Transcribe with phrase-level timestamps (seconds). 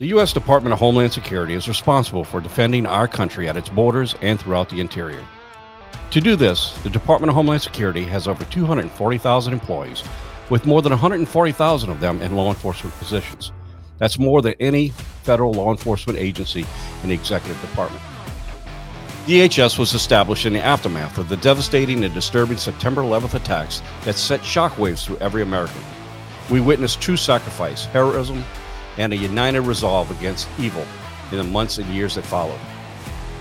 [0.00, 0.32] The U.S.
[0.32, 4.68] Department of Homeland Security is responsible for defending our country at its borders and throughout
[4.68, 5.26] the interior.
[6.12, 10.04] To do this, the Department of Homeland Security has over 240,000 employees,
[10.50, 13.50] with more than 140,000 of them in law enforcement positions.
[13.98, 14.90] That's more than any
[15.24, 16.64] federal law enforcement agency
[17.02, 18.00] in the executive department.
[19.26, 24.14] DHS was established in the aftermath of the devastating and disturbing September 11th attacks that
[24.14, 25.82] sent shockwaves through every American.
[26.50, 28.44] We witnessed true sacrifice, heroism,
[28.98, 30.84] and a united resolve against evil
[31.30, 32.60] in the months and years that followed.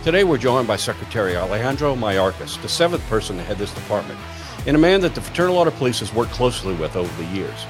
[0.03, 4.17] Today, we're joined by Secretary Alejandro Mayorkas, the seventh person to head this department,
[4.65, 7.65] and a man that the Fraternal Order Police has worked closely with over the years.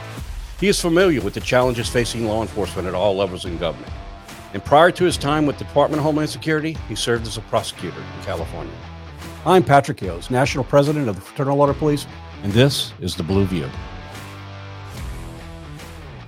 [0.60, 3.92] He is familiar with the challenges facing law enforcement at all levels in government.
[4.54, 7.42] And prior to his time with the Department of Homeland Security, he served as a
[7.42, 8.74] prosecutor in California.
[9.46, 12.06] I'm Patrick Yoes, National President of the Fraternal Order Police,
[12.44, 13.70] and this is The Blue View.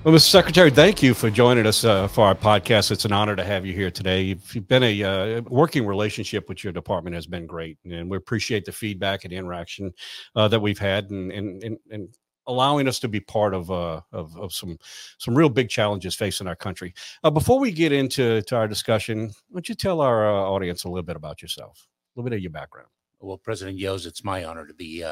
[0.05, 0.29] Well, Mr.
[0.29, 2.89] Secretary, thank you for joining us uh, for our podcast.
[2.89, 4.21] It's an honor to have you here today.
[4.21, 8.63] You've been a uh, working relationship with your department has been great, and we appreciate
[8.63, 9.91] the feedback and interaction
[10.37, 12.07] uh, that we've had, and, and, and, and
[12.47, 14.77] allowing us to be part of, uh, of, of some
[15.17, 16.93] some real big challenges facing our country.
[17.25, 20.85] Uh, before we get into to our discussion, why don't you tell our uh, audience
[20.85, 22.87] a little bit about yourself, a little bit of your background?
[23.19, 25.03] Well, President Yoes, it's my honor to be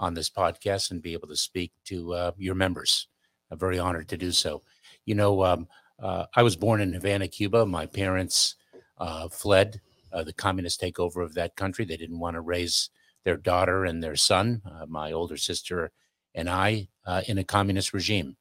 [0.00, 3.06] on this podcast and be able to speak to your members.
[3.52, 4.62] I'm very honored to do so.
[5.04, 5.68] You know, um,
[6.02, 7.66] uh, I was born in Havana, Cuba.
[7.66, 8.56] My parents
[8.96, 11.84] uh, fled uh, the communist takeover of that country.
[11.84, 12.88] They didn't want to raise
[13.24, 15.92] their daughter and their son, uh, my older sister
[16.34, 18.36] and I, uh, in a communist regime.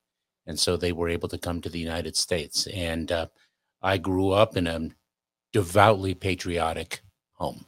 [0.48, 2.66] And so they were able to come to the United States.
[2.68, 3.12] And
[3.82, 4.90] I grew up in a
[5.52, 7.02] devoutly patriotic
[7.34, 7.66] home.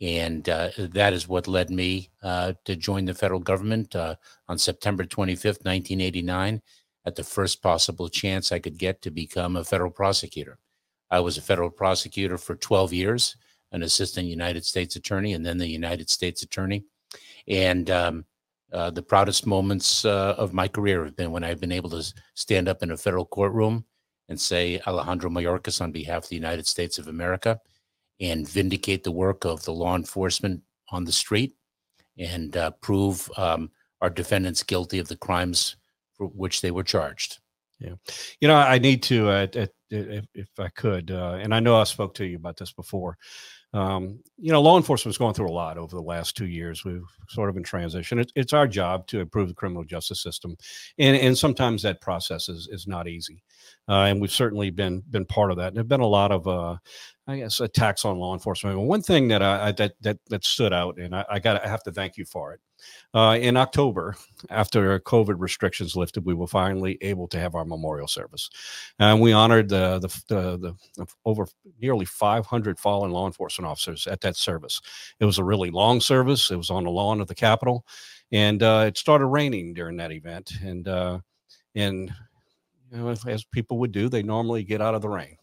[0.00, 4.16] And uh, that is what led me uh, to join the federal government uh,
[4.48, 6.62] on September 25th, 1989,
[7.04, 10.58] at the first possible chance I could get to become a federal prosecutor.
[11.10, 13.36] I was a federal prosecutor for 12 years,
[13.72, 16.84] an assistant United States attorney, and then the United States attorney.
[17.46, 18.24] And um,
[18.72, 22.14] uh, the proudest moments uh, of my career have been when I've been able to
[22.34, 23.84] stand up in a federal courtroom
[24.28, 27.60] and say, Alejandro Mayorkas, on behalf of the United States of America
[28.20, 31.54] and vindicate the work of the law enforcement on the street
[32.18, 33.70] and uh, prove um,
[34.00, 35.76] our defendants guilty of the crimes
[36.14, 37.38] for which they were charged.
[37.78, 37.94] Yeah,
[38.40, 39.46] you know, I need to, uh,
[39.90, 43.16] if, if, I could, uh, and I know I spoke to you about this before.
[43.72, 46.84] Um, you know, law enforcement is going through a lot over the last two years.
[46.84, 48.18] We've sort of in transition.
[48.18, 50.56] It, it's our job to improve the criminal justice system,
[50.98, 53.42] and and sometimes that process is is not easy.
[53.88, 55.68] Uh, and we've certainly been been part of that.
[55.68, 56.76] And there've been a lot of uh,
[57.30, 58.76] I guess attacks on law enforcement.
[58.80, 61.82] One thing that I, that that that stood out, and I, I got I have
[61.84, 62.60] to thank you for it.
[63.14, 64.16] Uh, in October,
[64.48, 68.50] after COVID restrictions lifted, we were finally able to have our memorial service,
[68.98, 71.46] and we honored the the, the, the over
[71.80, 74.80] nearly 500 fallen law enforcement officers at that service.
[75.20, 76.50] It was a really long service.
[76.50, 77.86] It was on the lawn of the Capitol,
[78.32, 81.20] and uh, it started raining during that event, and uh,
[81.76, 82.12] and
[82.90, 85.36] you know, as people would do, they normally get out of the rain.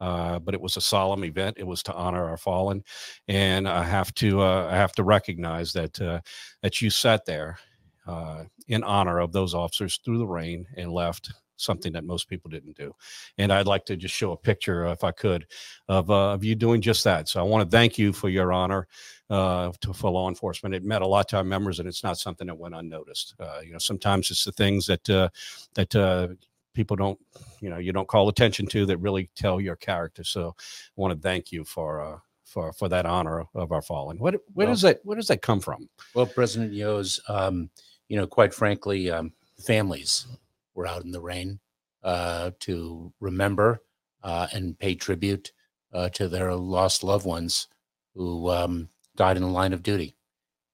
[0.00, 1.58] Uh, but it was a solemn event.
[1.58, 2.82] It was to honor our fallen,
[3.28, 6.20] and I have to uh, I have to recognize that uh,
[6.62, 7.58] that you sat there
[8.06, 12.50] uh, in honor of those officers through the rain and left something that most people
[12.50, 12.94] didn't do.
[13.36, 15.46] And I'd like to just show a picture, if I could,
[15.88, 17.28] of uh, of you doing just that.
[17.28, 18.88] So I want to thank you for your honor.
[19.28, 22.18] Uh, to, for law enforcement, it meant a lot to our members, and it's not
[22.18, 23.34] something that went unnoticed.
[23.64, 26.40] you know, sometimes it's the things that that
[26.80, 27.18] people don't
[27.60, 30.24] you know you don't call attention to that really tell your character.
[30.24, 34.16] So i want to thank you for uh for for that honor of our fallen
[34.16, 35.90] what where well, does that where does that come from?
[36.14, 37.68] Well president Yoes um
[38.08, 40.26] you know quite frankly um families
[40.74, 41.60] were out in the rain
[42.02, 43.82] uh to remember
[44.22, 45.52] uh and pay tribute
[45.92, 47.68] uh to their lost loved ones
[48.14, 50.16] who um died in the line of duty.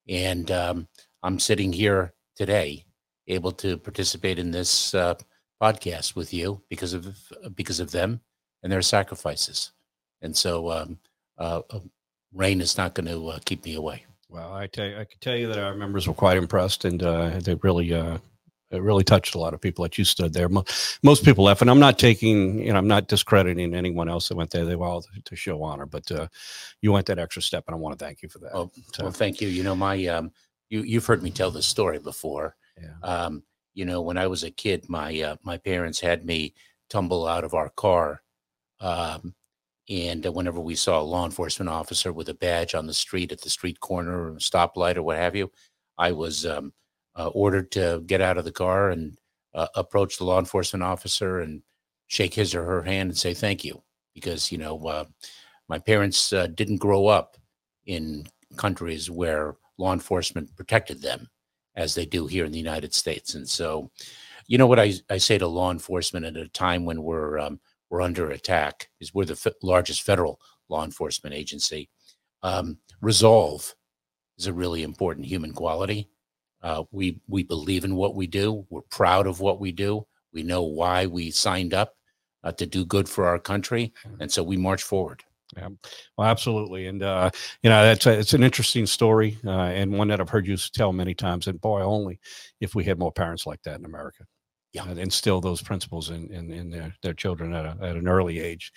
[0.08, 0.86] And um
[1.24, 2.84] i'm sitting here today
[3.26, 5.16] able to participate in this uh
[5.60, 7.16] podcast with you because of
[7.54, 8.20] because of them
[8.62, 9.72] and their sacrifices.
[10.22, 10.98] And so, um,
[11.38, 11.80] uh, uh
[12.32, 14.04] rain is not going to uh, keep me away.
[14.28, 17.02] Well, I tell you, I can tell you that our members were quite impressed, and
[17.02, 18.18] uh, they really, uh,
[18.70, 20.48] it really touched a lot of people that you stood there.
[21.02, 24.36] Most people left, and I'm not taking, you know, I'm not discrediting anyone else that
[24.36, 24.64] went there.
[24.64, 26.26] They were all to show honor, but uh,
[26.82, 28.50] you went that extra step, and I want to thank you for that.
[28.52, 29.48] Oh, so, well, thank you.
[29.48, 30.32] You know, my, um,
[30.70, 32.56] you you've heard me tell this story before.
[32.82, 33.08] Yeah.
[33.08, 33.44] Um,
[33.76, 36.54] you know, when I was a kid, my uh, my parents had me
[36.88, 38.22] tumble out of our car,
[38.80, 39.34] um,
[39.90, 43.42] and whenever we saw a law enforcement officer with a badge on the street at
[43.42, 45.52] the street corner or stoplight or what have you,
[45.98, 46.72] I was um,
[47.16, 49.18] uh, ordered to get out of the car and
[49.54, 51.62] uh, approach the law enforcement officer and
[52.08, 53.82] shake his or her hand and say thank you
[54.14, 55.04] because you know uh,
[55.68, 57.36] my parents uh, didn't grow up
[57.84, 58.26] in
[58.56, 61.28] countries where law enforcement protected them
[61.76, 63.34] as they do here in the United States.
[63.34, 63.90] And so,
[64.46, 67.60] you know what I, I say to law enforcement at a time when we're um,
[67.90, 71.88] we're under attack is we're the f- largest federal law enforcement agency.
[72.42, 73.74] Um, resolve
[74.38, 76.08] is a really important human quality.
[76.62, 78.66] Uh, we we believe in what we do.
[78.70, 80.06] We're proud of what we do.
[80.32, 81.94] We know why we signed up
[82.44, 85.22] uh, to do good for our country, and so we march forward.
[85.56, 85.68] Yeah,
[86.18, 87.30] well, absolutely, and uh,
[87.62, 90.56] you know that's a, it's an interesting story uh, and one that I've heard you
[90.56, 91.46] tell many times.
[91.46, 92.20] And boy, only
[92.60, 94.24] if we had more parents like that in America,
[94.74, 98.06] yeah, and instill those principles in in, in their, their children at, a, at an
[98.06, 98.70] early age,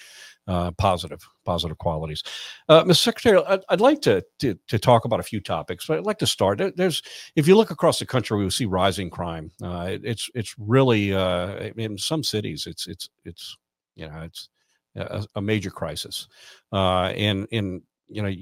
[0.47, 2.23] uh, positive positive qualities.
[2.69, 3.03] Uh, Mr.
[3.03, 6.19] Secretary, I'd, I'd like to, to, to talk about a few topics, but I'd like
[6.19, 6.61] to start.
[6.77, 7.01] There's
[7.35, 9.51] if you look across the country, we see rising crime.
[9.61, 13.57] Uh, it, it's it's really uh, in some cities, it's it's it's
[13.95, 14.47] you know it's
[14.95, 16.27] a, a major crisis,
[16.71, 18.33] uh, and and you know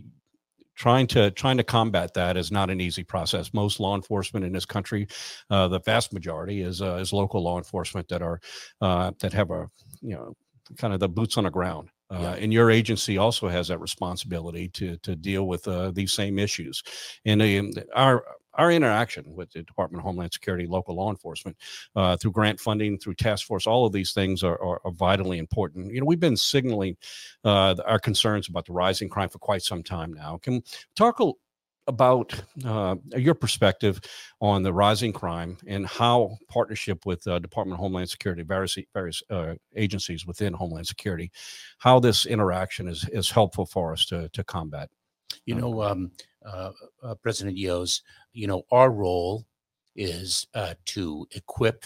[0.77, 3.53] trying to trying to combat that is not an easy process.
[3.53, 5.07] Most law enforcement in this country,
[5.49, 8.39] uh, the vast majority is uh, is local law enforcement that are
[8.81, 9.69] uh, that have a
[10.01, 10.35] you know
[10.77, 11.89] kind of the boots on the ground.
[12.09, 12.33] Uh, yeah.
[12.35, 16.83] And your agency also has that responsibility to to deal with uh, these same issues.
[17.25, 18.23] And uh, our
[18.57, 21.56] our interaction with the Department of Homeland Security, local law enforcement,
[21.95, 25.38] uh, through grant funding, through task force, all of these things are, are, are vitally
[25.38, 25.94] important.
[25.94, 26.98] You know, we've been signaling
[27.44, 30.39] uh, our concerns about the rising crime for quite some time now.
[30.42, 30.63] Can
[30.95, 31.31] talk a,
[31.88, 32.33] about
[32.65, 34.01] uh, your perspective
[34.42, 39.24] on the rising crime and how partnership with uh, Department of Homeland Security, various various
[39.30, 41.31] uh, agencies within Homeland Security,
[41.80, 44.89] how this interaction is is helpful for us to to combat.
[45.45, 46.12] You know, um,
[46.47, 46.71] uh,
[47.03, 48.01] uh, President Yoes,
[48.33, 49.45] you know, our role
[49.95, 51.85] is uh, to equip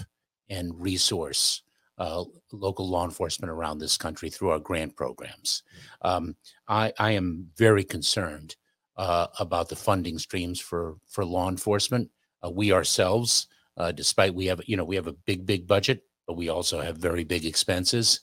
[0.50, 1.64] and resource
[1.98, 5.64] uh, local law enforcement around this country through our grant programs.
[6.02, 6.36] Um,
[6.68, 8.56] I, I, am very concerned
[8.98, 12.10] uh, about the funding streams for for law enforcement.
[12.44, 13.48] Uh, we ourselves,
[13.94, 16.98] despite we have you know we have a big big budget, but we also have
[16.98, 18.22] very big expenses.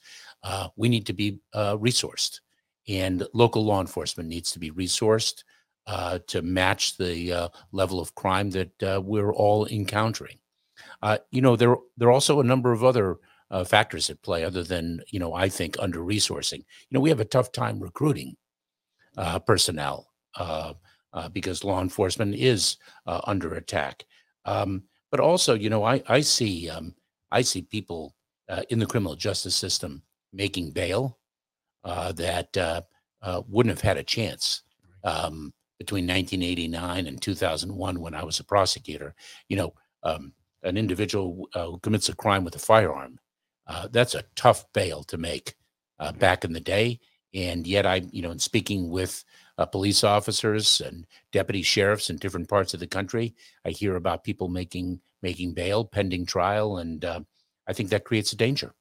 [0.76, 2.40] we need to be resourced,
[2.88, 5.44] and local law enforcement needs to be resourced
[5.88, 10.36] uh, to match the uh, level of crime that uh, we're all encountering.
[11.00, 13.16] Uh, you know, there there are also a number of other
[13.50, 16.58] uh, factors at play, other than you know, I think under resourcing.
[16.58, 18.36] You know, we have a tough time recruiting
[19.16, 20.12] uh, personnel
[21.32, 22.76] because law enforcement is
[23.06, 24.04] under attack.
[24.44, 26.94] Um, but also, you know, I I see um,
[27.32, 28.14] I see people
[28.68, 30.02] in the criminal justice system
[30.34, 31.18] making bail
[31.82, 32.84] that
[33.48, 34.62] wouldn't have had a chance.
[35.02, 39.14] Um, between 1989 and 2001 when I was a prosecutor.
[39.48, 40.32] You know, um,
[40.62, 43.18] an individual uh, who commits a crime with a firearm,
[43.66, 45.54] uh, that's a tough bail to make
[45.98, 47.00] uh, back in the day.
[47.34, 49.24] And yet, I, you know, in speaking with
[49.58, 53.34] uh, police officers and deputy sheriffs in different parts of the country,
[53.64, 57.20] I hear about people making making bail pending trial, and uh,
[57.66, 58.72] I think that creates a danger.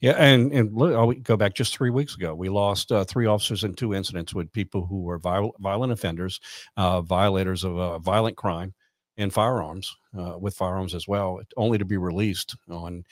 [0.00, 2.34] Yeah, and and look, I'll go back just three weeks ago.
[2.34, 6.40] We lost uh, three officers in two incidents with people who were viol- violent offenders,
[6.76, 8.74] uh, violators of uh, violent crime,
[9.16, 13.04] and firearms uh, with firearms as well, only to be released on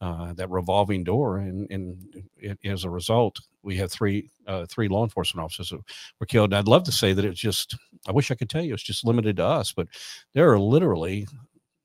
[0.00, 1.38] uh, that revolving door.
[1.38, 1.96] And, and
[2.36, 5.82] it, as a result, we have three uh, three law enforcement officers who
[6.20, 6.50] were killed.
[6.52, 7.76] And I'd love to say that it's just.
[8.08, 9.88] I wish I could tell you it's just limited to us, but
[10.34, 11.26] there are literally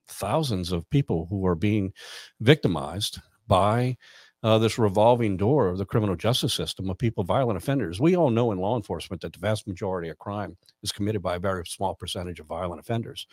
[0.08, 1.94] thousands of people who are being
[2.42, 3.98] victimized by
[4.44, 8.00] uh, this revolving door of the criminal justice system of people, violent offenders.
[8.00, 11.36] We all know in law enforcement that the vast majority of crime is committed by
[11.36, 13.28] a very small percentage of violent offenders.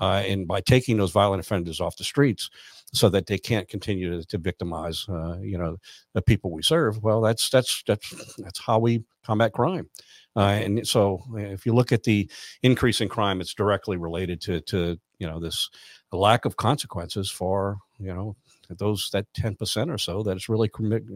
[0.00, 2.50] Uh, and by taking those violent offenders off the streets
[2.92, 5.78] so that they can't continue to, to victimize, uh, you know,
[6.12, 9.88] the people we serve, well, that's that's that's that's how we combat crime.
[10.36, 12.30] Uh, and so, if you look at the
[12.62, 15.70] increase in crime, it's directly related to to you know this
[16.12, 18.36] lack of consequences for you know
[18.78, 20.70] those that 10% or so that is really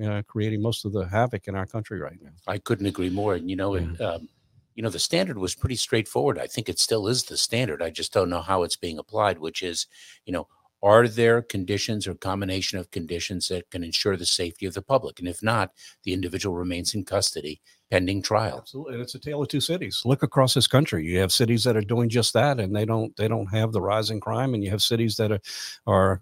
[0.04, 2.30] uh, creating most of the havoc in our country right now.
[2.46, 3.82] I couldn't agree more and you know yeah.
[3.82, 4.28] it, um,
[4.74, 6.38] you know the standard was pretty straightforward.
[6.38, 7.82] I think it still is the standard.
[7.82, 9.86] I just don't know how it's being applied which is
[10.26, 10.48] you know
[10.84, 15.18] are there conditions or combination of conditions that can ensure the safety of the public?
[15.18, 15.70] And if not
[16.02, 18.58] the individual remains in custody pending trial.
[18.58, 20.02] Absolutely and it's a tale of two cities.
[20.04, 21.06] Look across this country.
[21.06, 23.80] You have cities that are doing just that and they don't they don't have the
[23.80, 25.40] rising crime and you have cities that are
[25.86, 26.20] are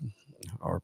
[0.61, 0.81] are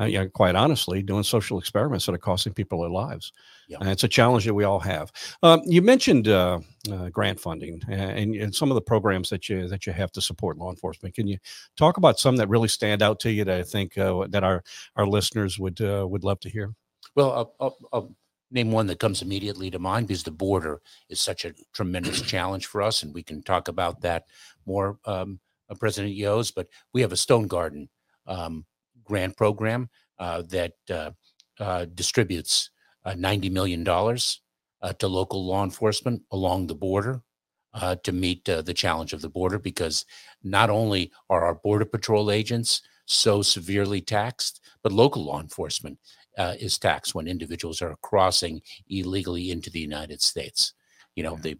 [0.00, 3.32] uh, yeah, quite honestly, doing social experiments that are costing people their lives.
[3.68, 3.78] Yeah.
[3.80, 5.12] And it's a challenge that we all have.
[5.42, 6.60] Um, you mentioned uh,
[6.90, 10.20] uh, grant funding and, and, some of the programs that you that you have to
[10.20, 11.14] support law enforcement.
[11.14, 11.38] Can you
[11.76, 14.62] talk about some that really stand out to you that I think uh, that our
[14.96, 16.74] our listeners would uh, would love to hear?
[17.14, 18.16] Well, I'll, I'll, I'll
[18.50, 22.66] name one that comes immediately to mind because the border is such a tremendous challenge
[22.66, 24.24] for us, and we can talk about that
[24.66, 26.52] more, um, uh, President Yoes.
[26.54, 27.88] But we have a Stonegarden
[28.26, 28.64] um,
[29.08, 29.88] grant program
[30.18, 31.10] uh, that uh,
[31.60, 32.70] uh, distributes
[33.04, 37.22] uh, $90 million uh, to local law enforcement along the border
[37.74, 40.04] uh, to meet uh, the challenge of the border because
[40.42, 45.98] not only are our Border Patrol agents so severely taxed, but local law enforcement
[46.38, 50.74] uh, is taxed when individuals are crossing illegally into the United States.
[51.16, 51.42] You know, Yeah.
[51.42, 51.56] they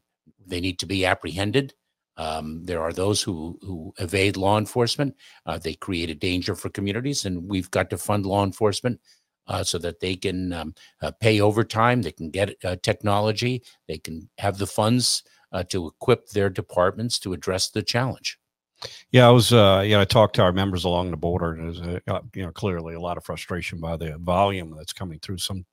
[0.47, 1.75] they need to be apprehended.
[2.19, 5.15] Um, there are those who who evade law enforcement.
[5.47, 9.01] Uh, they create a danger for communities, and we've got to fund law enforcement
[9.47, 12.03] uh, so that they can um, uh, pay overtime.
[12.03, 13.63] They can get uh, technology.
[13.87, 15.23] They can have the funds
[15.53, 18.38] uh, to equip their departments to address the challenge.
[19.11, 19.53] Yeah, I was.
[19.53, 22.45] Uh, yeah, I talked to our members along the border, and there's a, uh, you
[22.45, 25.39] know clearly a lot of frustration by the volume that's coming through.
[25.39, 25.65] Some,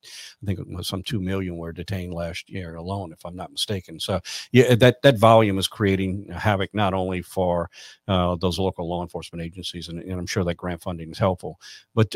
[0.42, 4.00] I think some two million were detained last year alone, if I'm not mistaken.
[4.00, 4.20] So
[4.52, 7.70] yeah, that that volume is creating havoc not only for
[8.08, 11.58] uh, those local law enforcement agencies, and, and I'm sure that grant funding is helpful,
[11.94, 12.14] but.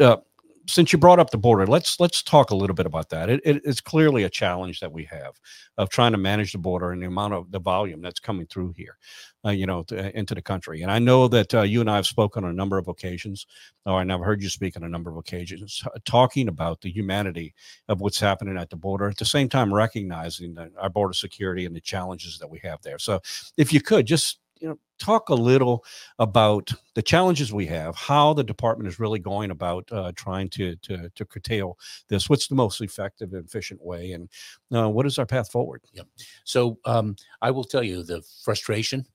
[0.61, 3.29] Uh, since you brought up the border, let's let's talk a little bit about that.
[3.29, 5.35] It, it, it's clearly a challenge that we have
[5.79, 8.75] of trying to manage the border and the amount of the volume that's coming through
[8.76, 8.97] here
[9.45, 10.83] uh, you know, to, into the country.
[10.83, 13.47] And I know that uh, you and I have spoken on a number of occasions,
[13.87, 17.55] or I've heard you speak on a number of occasions, uh, talking about the humanity
[17.88, 19.09] of what's happening at the border.
[19.09, 22.99] At the same time, recognizing our border security and the challenges that we have there.
[22.99, 23.21] So,
[23.57, 25.85] if you could just you know talk a little
[26.19, 30.76] about the challenges we have, how the department is really going about uh, trying to,
[30.76, 32.29] to to curtail this.
[32.29, 34.29] What's the most effective and efficient way, and
[34.75, 35.83] uh, what is our path forward?
[35.93, 36.02] Yeah.
[36.45, 39.07] So um, I will tell you the frustration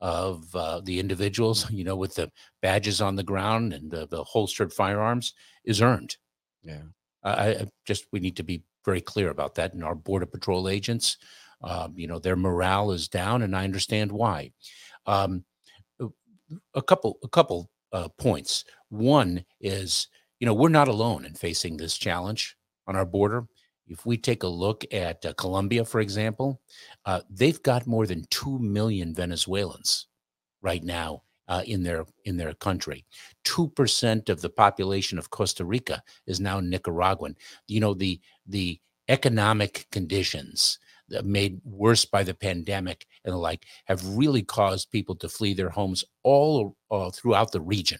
[0.00, 4.22] of uh, the individuals, you know, with the badges on the ground and the, the
[4.24, 6.16] holstered firearms is earned.
[6.62, 6.82] Yeah.
[7.22, 9.74] I, I just we need to be very clear about that.
[9.74, 11.16] And our border patrol agents,
[11.62, 14.52] um, you know, their morale is down, and I understand why.
[15.06, 15.44] Um,
[16.74, 18.64] a- couple, a couple uh, points.
[18.88, 20.08] One is,
[20.40, 23.46] you know, we're not alone in facing this challenge on our border.
[23.88, 26.60] If we take a look at uh, Colombia, for example,
[27.04, 30.08] uh, they've got more than two million Venezuelans
[30.60, 33.04] right now uh, in their in their country.
[33.44, 37.36] Two percent of the population of Costa Rica is now Nicaraguan.
[37.68, 40.80] You know the the economic conditions
[41.24, 45.70] made worse by the pandemic and the like have really caused people to flee their
[45.70, 47.98] homes all uh, throughout the region.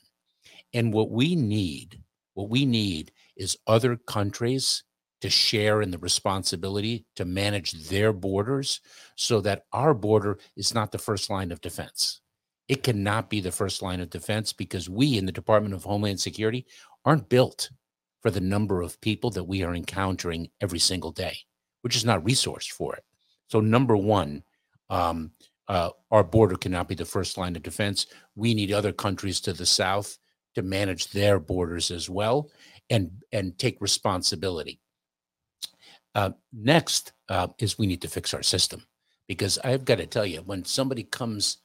[0.74, 2.02] And what we need,
[2.34, 4.82] what we need, is other countries
[5.20, 8.80] to share in the responsibility to manage their borders
[9.16, 12.20] so that our border is not the first line of defense.
[12.68, 16.20] It cannot be the first line of defense because we in the Department of Homeland
[16.20, 16.66] Security
[17.04, 17.70] aren't built
[18.20, 21.38] for the number of people that we are encountering every single day.
[21.86, 23.04] We're just not resourced for it.
[23.46, 24.42] So, number one,
[24.90, 25.30] um,
[25.68, 28.08] uh, our border cannot be the first line of defense.
[28.34, 30.18] We need other countries to the south
[30.56, 32.50] to manage their borders as well
[32.90, 34.80] and and take responsibility.
[36.12, 38.84] Uh, next uh, is we need to fix our system
[39.28, 41.58] because I've got to tell you, when somebody comes,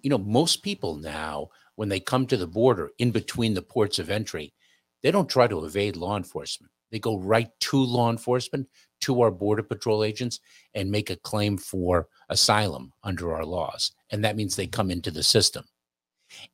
[0.00, 3.98] you know, most people now, when they come to the border in between the ports
[3.98, 4.54] of entry,
[5.02, 6.70] they don't try to evade law enforcement.
[6.90, 8.68] They go right to law enforcement,
[9.00, 10.40] to our border patrol agents,
[10.74, 13.92] and make a claim for asylum under our laws.
[14.10, 15.64] And that means they come into the system.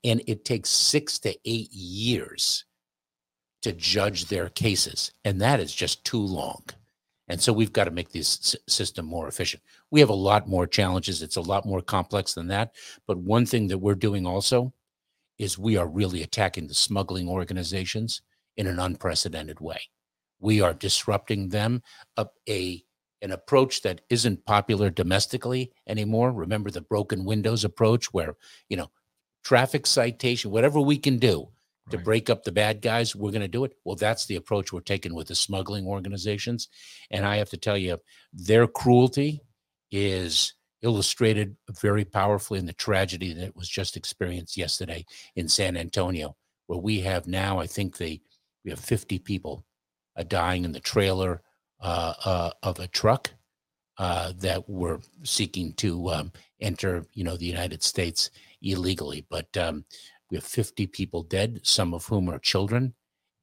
[0.04, 2.64] And it takes six to eight years
[3.62, 5.12] to judge their cases.
[5.24, 6.62] And that is just too long.
[7.28, 9.62] And so we've got to make this system more efficient.
[9.90, 11.22] We have a lot more challenges.
[11.22, 12.74] It's a lot more complex than that.
[13.06, 14.72] But one thing that we're doing also
[15.38, 18.22] is we are really attacking the smuggling organizations
[18.56, 19.80] in an unprecedented way.
[20.42, 21.82] We are disrupting them
[22.18, 22.84] a, a
[23.22, 26.32] an approach that isn't popular domestically anymore.
[26.32, 28.34] Remember the broken windows approach where,
[28.68, 28.90] you know,
[29.44, 31.48] traffic citation, whatever we can do
[31.90, 32.04] to Right.
[32.04, 33.74] break up the bad guys, we're going to do it.
[33.84, 36.68] Well, that's the approach we're taking with the smuggling organizations.
[37.10, 37.98] And I have to tell you,
[38.32, 39.40] their cruelty
[39.90, 45.04] is illustrated very powerfully in the tragedy that was just experienced yesterday
[45.36, 48.20] in San Antonio, where we have now, I think they
[48.64, 49.64] we have 50 people
[50.28, 51.42] dying in the trailer
[51.80, 53.30] uh, uh, of a truck
[53.98, 58.30] uh, that were seeking to um, enter, you know, the United States
[58.62, 59.26] illegally.
[59.28, 59.84] But um,
[60.30, 62.94] we have 50 people dead, some of whom are children.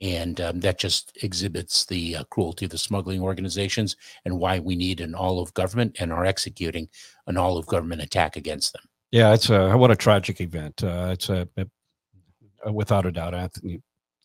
[0.02, 4.76] And um, that just exhibits the uh, cruelty of the smuggling organizations and why we
[4.76, 6.88] need an all of government and are executing
[7.28, 8.84] an all of government attack against them.
[9.12, 10.84] Yeah, it's a what a tragic event.
[10.84, 13.82] Uh, it's a, a- without a doubt, Anthony.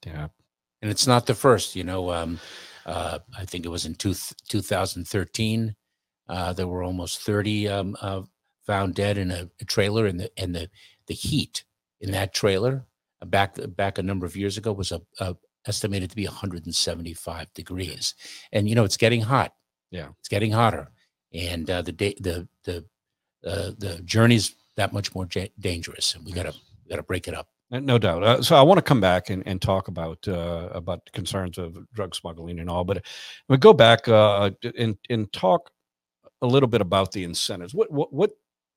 [0.07, 0.29] Yeah,
[0.85, 2.13] And it's not the first, you know.
[2.13, 2.41] Um,
[2.87, 4.15] Uh, I think it was in two,
[4.49, 5.75] 2013.
[6.29, 8.23] Uh, there were almost 30 um, uh,
[8.67, 10.69] found dead in a, a trailer, and the and the
[11.07, 11.65] the heat
[12.03, 12.85] in that trailer
[13.23, 15.35] uh, back back a number of years ago was a, a
[15.67, 18.15] estimated to be 175 degrees,
[18.53, 19.55] and you know it's getting hot.
[19.91, 20.91] Yeah, it's getting hotter,
[21.33, 22.85] and uh, the day the the
[23.47, 25.27] uh, the journey's that much more
[25.59, 26.53] dangerous, and we gotta
[26.85, 27.49] we gotta break it up.
[27.73, 28.23] Uh, no doubt.
[28.23, 31.77] Uh, so I want to come back and, and talk about uh, about concerns of
[31.93, 33.05] drug smuggling and all, but
[33.49, 35.71] we go back uh, and and talk
[36.43, 37.75] a little bit about the incentives.
[37.75, 38.33] What what what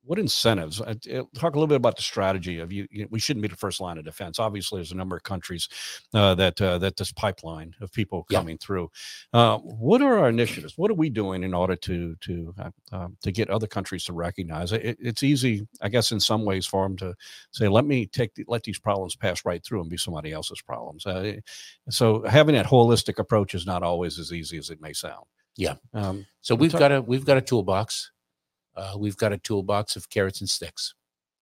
[0.08, 0.80] what incentives?
[0.80, 3.50] Uh, uh, talk a little bit about the strategy of you, you, We shouldn't be
[3.50, 4.40] the first line of defense.
[4.40, 5.68] Obviously, there's a number of countries
[6.14, 8.66] uh, that uh, that this pipeline of people coming yeah.
[8.66, 8.90] through.
[9.34, 10.78] Uh, what are our initiatives?
[10.78, 14.14] What are we doing in order to to uh, um, to get other countries to
[14.14, 14.98] recognize it?
[15.00, 17.14] It's easy, I guess, in some ways, for them to
[17.52, 20.62] say, "Let me take the, let these problems pass right through and be somebody else's
[20.62, 21.06] problems."
[21.90, 25.26] so having that holistic approach is not always as easy as it may sound.
[25.58, 25.76] Yeah.
[25.94, 28.12] Um, so we've talk- got a we've got a toolbox
[28.78, 30.94] uh, we've got a toolbox of carrots and sticks.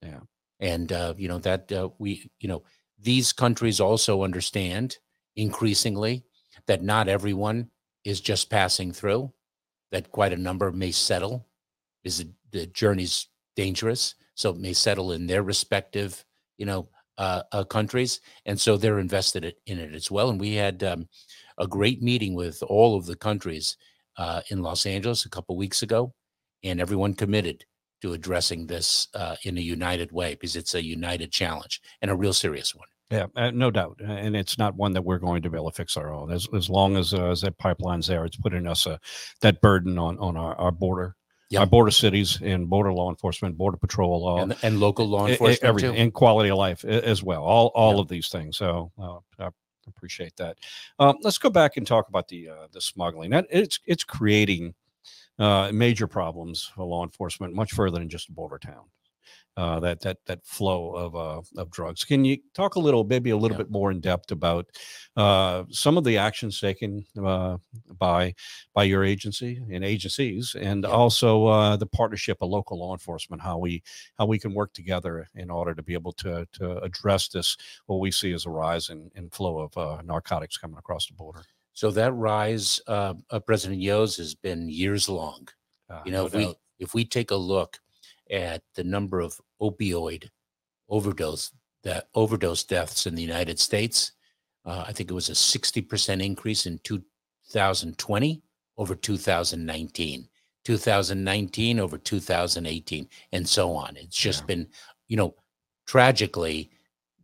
[0.02, 0.22] Yeah.
[0.60, 2.64] And, uh, you know, that uh, we, you know,
[2.98, 4.98] these countries also understand
[5.36, 6.24] increasingly
[6.66, 7.70] that not everyone
[8.06, 9.34] is just passing through,
[9.92, 11.48] that quite a number may settle,
[12.04, 14.16] is the journey's dangerous.
[14.36, 16.24] So it may settle in their respective,
[16.58, 16.88] you know,
[17.18, 18.22] uh, uh, countries.
[18.46, 20.30] And so they're invested in it as well.
[20.30, 21.08] And we had um,
[21.58, 23.78] a great meeting with all of the countries
[24.18, 26.14] uh, in Los Angeles a couple weeks ago
[26.66, 27.66] and everyone committed
[28.02, 32.16] to addressing this uh, in a united way because it's a united challenge and a
[32.16, 32.88] real serious one.
[33.12, 35.76] Yeah, uh, no doubt, and it's not one that we're going to be able to
[35.76, 36.32] fix our own.
[36.32, 38.98] As as long as uh, as that pipeline's there, it's putting us uh,
[39.42, 41.16] that burden on on our, our border,
[41.52, 41.60] yep.
[41.60, 45.64] our border cities, and border law enforcement, border patrol, law, and, and local law enforcement,
[45.64, 46.00] everything, too.
[46.00, 47.44] and quality of life as well.
[47.44, 48.00] All all yep.
[48.02, 48.58] of these things.
[48.58, 49.50] So uh, I
[49.88, 50.58] appreciate that.
[50.98, 53.30] Um, let's go back and talk about the uh, the smuggling.
[53.30, 54.74] That it's it's creating
[55.40, 58.86] uh, major problems for law enforcement, much further than just a border town.
[59.58, 62.04] Uh, that that that flow of uh, of drugs.
[62.04, 63.64] Can you talk a little, maybe a little yeah.
[63.64, 64.66] bit more in depth about
[65.16, 67.56] uh, some of the actions taken uh,
[67.98, 68.36] by
[68.74, 70.90] by your agency and agencies, and yeah.
[70.90, 73.82] also uh, the partnership of local law enforcement, how we
[74.18, 78.02] how we can work together in order to be able to to address this what
[78.02, 81.44] we see as a rise in, in flow of uh, narcotics coming across the border.
[81.76, 85.48] So that rise uh, of President Yoes has been years long.
[85.90, 86.40] Uh, you know, no if doubt.
[86.40, 87.78] we if we take a look
[88.32, 90.30] at the number of opioid
[90.90, 91.52] overdose
[91.84, 94.14] that overdose deaths in the United States,
[94.66, 98.42] uh, I think it was a 60% increase in 2020
[98.78, 100.28] over 2019,
[100.64, 103.98] 2019 over 2018, and so on.
[103.98, 104.46] It's just yeah.
[104.46, 104.68] been,
[105.08, 105.36] you know,
[105.86, 106.72] tragically,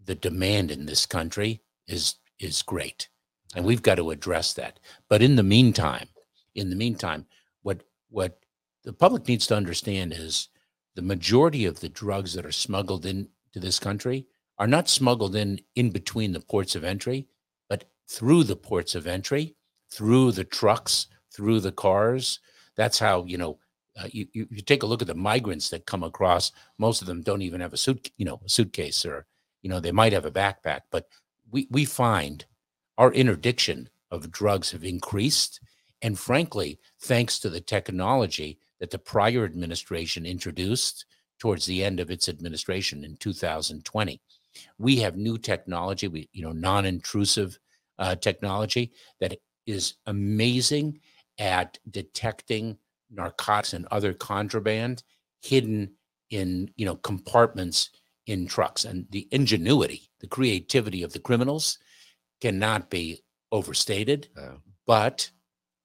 [0.03, 3.07] the demand in this country is is great
[3.55, 4.79] and we've got to address that.
[5.09, 6.07] But in the meantime,
[6.55, 7.25] in the meantime,
[7.63, 8.39] what what
[8.83, 10.49] the public needs to understand is
[10.95, 15.59] the majority of the drugs that are smuggled into this country are not smuggled in
[15.75, 17.27] in between the ports of entry,
[17.69, 19.55] but through the ports of entry,
[19.89, 22.39] through the trucks, through the cars.
[22.75, 23.59] That's how you know.
[23.99, 26.53] Uh, you, you, you take a look at the migrants that come across.
[26.77, 29.25] Most of them don't even have a suit, you know, a suitcase, or
[29.63, 30.81] you know, they might have a backpack.
[30.91, 31.09] But
[31.51, 32.45] we we find
[33.01, 35.59] our interdiction of drugs have increased.
[36.03, 41.07] And frankly, thanks to the technology that the prior administration introduced
[41.39, 44.21] towards the end of its administration in 2020,
[44.77, 47.57] we have new technology, we, you know, non-intrusive
[47.97, 49.35] uh, technology that
[49.65, 50.99] is amazing
[51.39, 52.77] at detecting
[53.09, 55.01] narcotics and other contraband
[55.41, 55.89] hidden
[56.29, 57.89] in, you know, compartments
[58.27, 58.85] in trucks.
[58.85, 61.79] And the ingenuity, the creativity of the criminals
[62.41, 64.57] cannot be overstated, oh.
[64.85, 65.29] but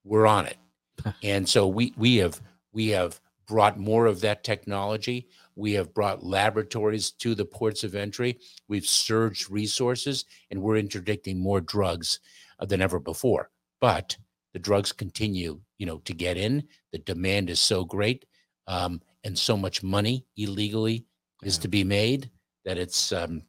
[0.03, 0.57] we're on it.
[1.23, 2.41] and so we we have
[2.73, 5.27] we have brought more of that technology.
[5.55, 8.39] We have brought laboratories to the ports of entry.
[8.67, 12.19] We've surged resources, and we're interdicting more drugs
[12.59, 13.49] uh, than ever before.
[13.79, 14.17] But
[14.53, 16.63] the drugs continue, you know, to get in.
[16.91, 18.25] The demand is so great,
[18.67, 21.05] um, and so much money illegally
[21.43, 21.61] is yeah.
[21.61, 22.29] to be made
[22.65, 23.43] that it's, um,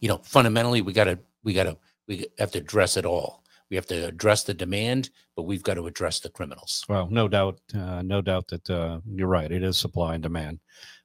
[0.00, 1.76] you know, fundamentally we got to we got to
[2.10, 3.44] we have to address it all.
[3.70, 6.84] We have to address the demand, but we've got to address the criminals.
[6.88, 9.50] Well, no doubt, uh, no doubt that uh, you're right.
[9.50, 10.58] It is supply and demand,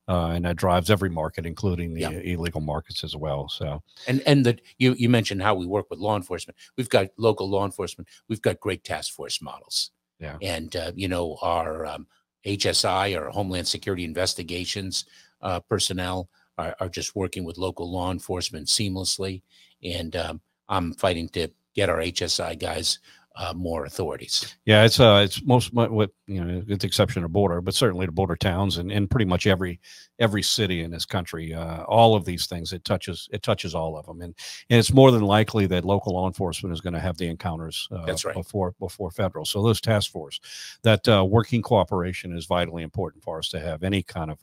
[0.08, 2.10] uh, and that drives every market, including the yeah.
[2.10, 3.48] illegal markets as well.
[3.50, 6.58] So, and and that you you mentioned how we work with law enforcement.
[6.76, 8.08] We've got local law enforcement.
[8.28, 9.92] We've got great task force models.
[10.20, 12.08] Yeah, and uh, you know our um,
[12.48, 15.06] HSI, our Homeland Security Investigations
[15.44, 19.44] uh, personnel, are, are just working with local law enforcement seamlessly,
[19.84, 23.00] and um, I'm fighting to get our HSI guys
[23.38, 24.56] uh, more authorities.
[24.66, 28.06] Yeah, it's uh, it's most what you know, with the exception of border, but certainly
[28.06, 29.82] the border towns and, and pretty much every
[30.20, 33.98] every city in this country, uh, all of these things it touches it touches all
[33.98, 34.34] of them, and
[34.70, 37.90] and it's more than likely that local law enforcement is going to have the encounters
[37.92, 38.36] uh, That's right.
[38.36, 39.44] before before federal.
[39.44, 40.40] So those task force,
[40.84, 44.40] that uh, working cooperation is vitally important for us to have any kind of,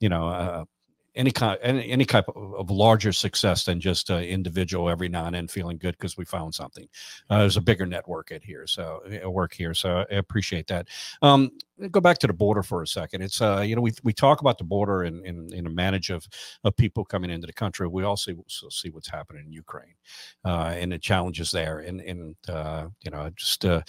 [0.00, 0.28] you know.
[0.28, 0.64] Uh,
[1.14, 5.34] any kind any, any type of, larger success than just uh, individual every now and
[5.34, 6.88] then feeling good because we found something.
[7.28, 10.88] Uh, there's a bigger network at here so uh, work here so i appreciate that.
[11.20, 11.50] Um,
[11.90, 13.22] go back to the border for a second.
[13.22, 16.10] It's uh, you know we, we talk about the border and in, in, a manage
[16.10, 16.26] of,
[16.64, 17.88] of people coming into the country.
[17.88, 18.32] We also
[18.70, 19.94] see what's happening in ukraine
[20.44, 21.80] uh, and the challenges there.
[21.80, 23.82] And and uh, you know just uh,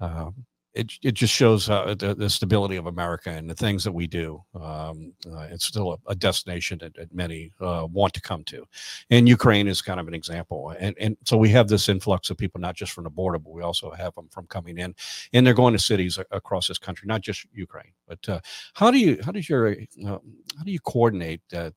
[0.00, 0.30] uh,
[0.78, 4.06] it, it just shows uh, the, the, stability of America and the things that we
[4.06, 4.40] do.
[4.54, 8.64] Um, uh, it's still a, a destination that, that many uh, want to come to,
[9.10, 10.74] and Ukraine is kind of an example.
[10.78, 13.52] And and so we have this influx of people not just from the border, but
[13.52, 14.94] we also have them from coming in,
[15.32, 17.92] and they're going to cities across this country, not just Ukraine.
[18.06, 18.40] But uh,
[18.74, 20.18] how do you how does your uh,
[20.56, 21.74] how do you coordinate the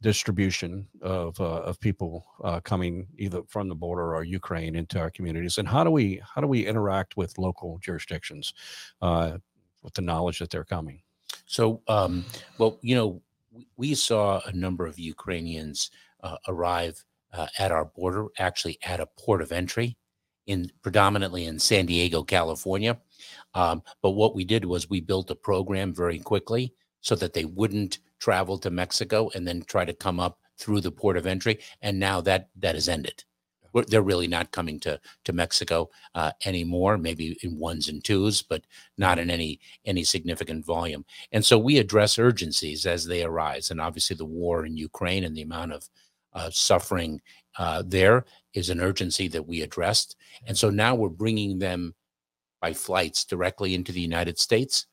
[0.00, 5.10] distribution of uh, of people uh, coming either from the border or Ukraine into our
[5.10, 8.54] communities, and how do we how do we interact with local jurisdictions
[9.02, 9.38] uh,
[9.82, 11.00] with the knowledge that they're coming?
[11.46, 12.24] So, um,
[12.58, 13.22] well, you know,
[13.76, 15.90] we saw a number of Ukrainians
[16.22, 19.96] uh, arrive uh, at our border, actually at a port of entry,
[20.46, 22.98] in predominantly in San Diego, California.
[23.54, 27.44] Um, but what we did was we built a program very quickly so that they
[27.44, 31.60] wouldn't travel to Mexico and then try to come up through the port of entry.
[31.82, 33.22] And now that that has ended.
[33.72, 36.96] We're, they're really not coming to to Mexico uh, anymore.
[36.96, 38.64] Maybe in ones and twos, but
[38.96, 41.04] not in any any significant volume.
[41.32, 43.70] And so we address urgencies as they arise.
[43.70, 45.88] And obviously, the war in Ukraine and the amount of
[46.32, 47.20] uh, suffering
[47.58, 50.16] uh, there is an urgency that we addressed.
[50.46, 51.94] And so now we're bringing them
[52.60, 54.86] by flights directly into the United States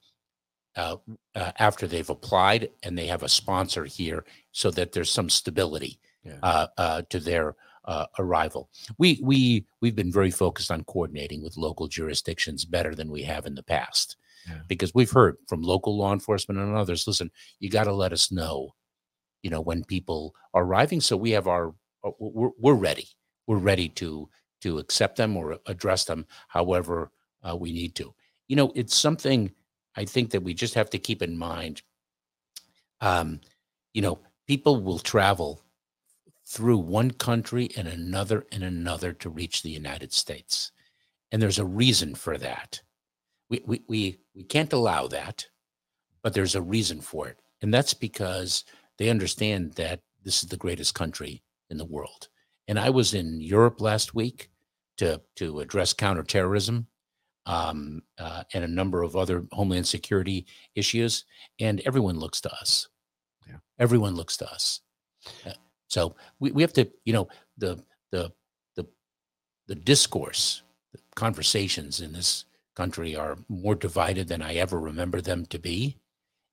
[0.76, 0.96] uh,
[1.36, 6.00] uh, after they've applied and they have a sponsor here so that there's some stability
[6.24, 6.38] yeah.
[6.44, 7.56] uh, uh to their
[7.86, 8.70] uh, arrival.
[8.98, 13.46] We we we've been very focused on coordinating with local jurisdictions better than we have
[13.46, 14.60] in the past, yeah.
[14.68, 17.08] because we've heard from local law enforcement and others.
[17.08, 18.70] Listen, you got to let us know,
[19.42, 21.74] you know, when people are arriving, so we have our
[22.20, 23.08] we're, we're ready.
[23.48, 24.30] We're ready to
[24.62, 27.12] to accept them or address them however
[27.58, 28.14] we need to.
[28.48, 29.52] You know, it's something
[29.96, 31.82] I think that we just have to keep in mind,
[33.02, 33.42] um,
[33.94, 35.62] you know, people will travel
[36.46, 40.72] through one country and another and another to reach the United States.
[41.32, 42.82] And there's a reason for that.
[43.50, 45.48] We, we, we, we can't allow that,
[46.22, 47.40] but there's a reason for it.
[47.62, 48.66] And that's because
[48.98, 52.28] they understand that this is the greatest country in the world.
[52.68, 54.50] And I was in Europe last week
[54.98, 56.88] to, to address counterterrorism
[57.46, 61.26] um, uh, and a number of other homeland security issues.
[61.60, 62.88] And everyone looks to us.
[63.48, 63.58] Yeah.
[63.80, 64.82] Everyone looks to us.
[65.46, 65.54] Uh,
[65.88, 67.28] so we, we have to, you know,
[67.58, 68.32] the the
[68.76, 68.86] the
[69.68, 75.46] the discourse, the conversations in this country are more divided than I ever remember them
[75.48, 75.98] to be.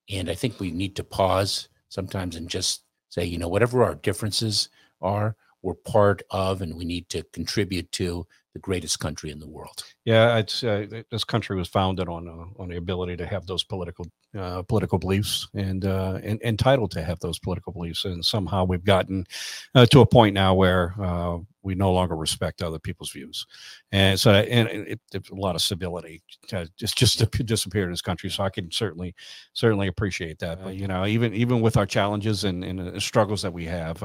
[0.09, 3.95] And I think we need to pause sometimes and just say, you know, whatever our
[3.95, 4.69] differences
[5.01, 9.47] are, we're part of and we need to contribute to the greatest country in the
[9.47, 9.83] world.
[10.05, 14.05] Yeah, uh, this country was founded on uh, on the ability to have those political
[14.37, 18.83] uh, political beliefs and, uh, and entitled to have those political beliefs, and somehow we've
[18.83, 19.25] gotten
[19.73, 23.45] uh, to a point now where uh, we no longer respect other people's views,
[23.91, 28.29] and so and it, it, a lot of civility just just disappeared in this country.
[28.29, 29.15] So I can certainly
[29.53, 30.63] certainly appreciate that.
[30.63, 34.03] But you know, even even with our challenges and, and struggles that we have,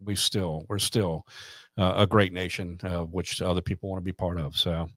[0.00, 1.28] we still we're still uh,
[1.78, 4.56] a great nation, uh, which other people want to be part of.
[4.56, 4.88] So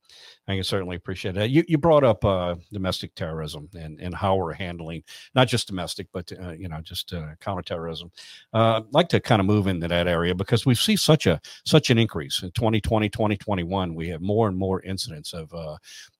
[0.51, 1.49] I can certainly appreciate that.
[1.49, 6.07] You, you brought up uh, domestic terrorism and, and how we're handling not just domestic,
[6.11, 8.11] but uh, you know just uh, counterterrorism.
[8.53, 11.39] Uh, I'd like to kind of move into that area because we see such a
[11.65, 13.95] such an increase in 2020, 2021.
[13.95, 15.53] We have more and more incidents of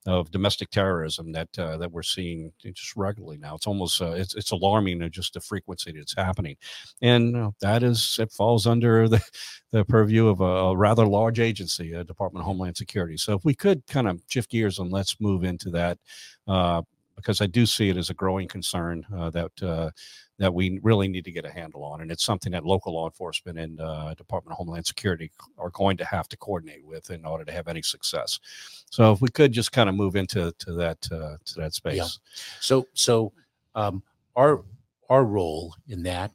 [0.08, 3.56] of domestic terrorism that uh, that we're seeing just regularly now.
[3.56, 6.58] It's almost uh, it's it's alarming just the frequency that's happening,
[7.02, 9.22] and uh, that is it falls under the
[9.72, 13.16] the purview of a, a, rather large agency, a Department of Homeland Security.
[13.16, 15.98] So if we could kind of shift gears and let's move into that.
[16.48, 16.82] Uh,
[17.22, 19.92] because I do see it as a growing concern uh, that uh,
[20.40, 22.02] that we really need to get a handle on.
[22.02, 25.98] And it's something that local law enforcement and uh, Department of Homeland Security are going
[25.98, 28.40] to have to coordinate with in order to have any success.
[28.90, 31.98] So if we could just kind of move into to that uh, to that space.
[31.98, 32.08] Yeah.
[32.60, 33.34] So so
[33.76, 34.02] um,
[34.36, 34.64] our
[35.10, 36.32] our role in that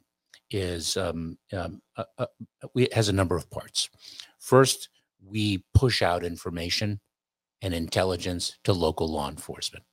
[0.51, 2.25] is um, um, uh, uh,
[2.73, 3.89] we has a number of parts.
[4.39, 4.89] First,
[5.25, 7.01] we push out information
[7.61, 9.83] and intelligence to local law enforcement,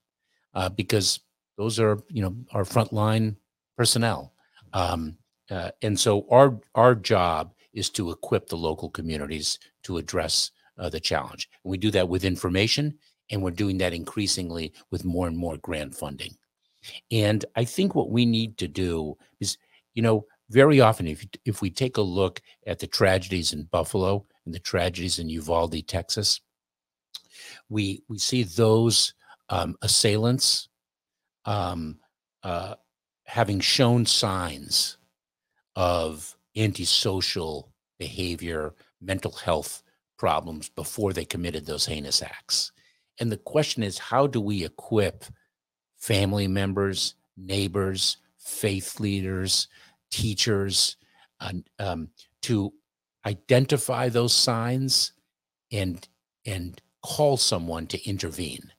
[0.55, 1.20] uh, because
[1.57, 3.37] those are you know our frontline
[3.77, 4.33] personnel,
[4.72, 5.16] um,
[5.50, 10.88] uh, and so our our job is to equip the local communities to address uh,
[10.88, 11.48] the challenge.
[11.64, 12.98] And we do that with information,
[13.31, 16.37] and we're doing that increasingly with more and more grant funding.
[17.11, 19.57] And I think what we need to do is,
[19.94, 24.27] you know, very often if if we take a look at the tragedies in Buffalo
[24.44, 26.40] and the tragedies in Uvalde, Texas,
[27.74, 29.14] we we see those
[29.48, 30.68] um, assailants
[31.44, 31.98] um,
[32.44, 32.76] uh,
[33.24, 34.96] having shown signs
[35.74, 39.82] of antisocial behavior, mental health
[40.16, 42.70] problems before they committed those heinous acts.
[43.18, 45.24] And the question is, how do we equip
[45.98, 49.66] family members, neighbors, faith leaders,
[50.12, 50.96] teachers
[51.40, 52.08] uh, um,
[52.42, 52.72] to
[53.26, 55.12] identify those signs
[55.72, 56.06] and
[56.46, 58.73] and call someone to intervene?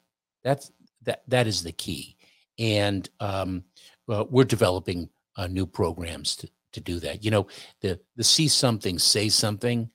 [0.43, 0.71] That's
[1.03, 2.17] that that is the key.
[2.57, 3.63] And um,
[4.07, 7.23] well, we're developing uh, new programs to, to do that.
[7.23, 7.47] You know,
[7.81, 9.89] the the see something, say something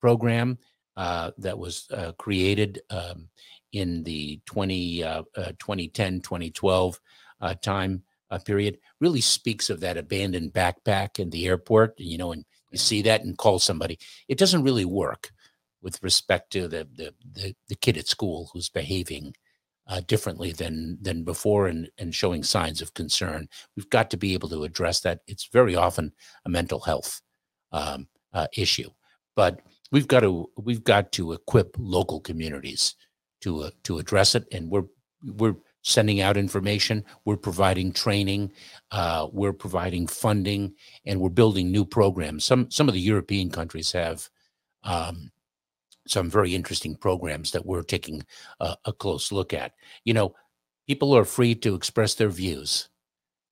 [0.00, 0.58] program
[0.96, 3.28] uh, that was uh, created um,
[3.72, 7.00] in the 20, uh, 2010, uh, 2012
[7.40, 12.32] uh, time uh, period really speaks of that abandoned backpack in the airport, you know,
[12.32, 13.98] and you see that and call somebody.
[14.28, 15.32] It doesn't really work
[15.84, 19.34] with respect to the, the, the, the kid at school who's behaving
[19.86, 23.46] uh, differently than than before and, and showing signs of concern.
[23.76, 25.20] We've got to be able to address that.
[25.26, 26.12] It's very often
[26.46, 27.20] a mental health
[27.70, 28.88] um, uh, issue,
[29.36, 29.60] but
[29.92, 32.96] we've got to we've got to equip local communities
[33.42, 34.86] to uh, to address it, and we're
[35.22, 38.50] we're sending out information, we're providing training,
[38.90, 40.72] uh, we're providing funding,
[41.04, 42.42] and we're building new programs.
[42.42, 44.30] Some some of the European countries have
[44.82, 45.30] um,
[46.06, 48.24] some very interesting programs that we're taking
[48.60, 49.72] a, a close look at.
[50.04, 50.34] You know,
[50.86, 52.88] people are free to express their views.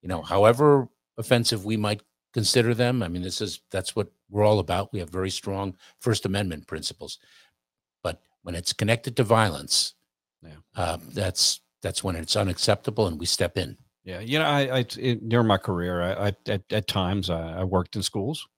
[0.02, 3.02] You know, however offensive we might consider them.
[3.02, 4.92] I mean, this is that's what we're all about.
[4.92, 7.18] We have very strong First Amendment principles,
[8.02, 9.94] but when it's connected to violence,
[10.42, 10.54] yeah.
[10.76, 13.76] uh, that's that's when it's unacceptable, and we step in.
[14.04, 17.60] Yeah, you know, I, I it, during my career, I, I at, at times I,
[17.60, 18.48] I, worked in schools.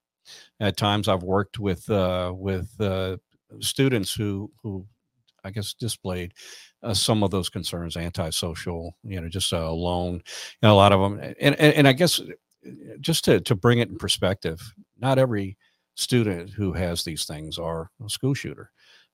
[0.58, 3.18] At times, I've worked with uh, with uh,
[3.60, 4.86] students who who
[5.44, 6.32] I guess displayed
[6.82, 10.22] uh, some of those concerns, antisocial, you know, just uh, alone,
[10.62, 12.20] know, a lot of them, and, and and I guess
[13.00, 14.60] just to to bring it in perspective,
[14.98, 15.56] not every
[15.94, 18.70] student who has these things are a school shooter.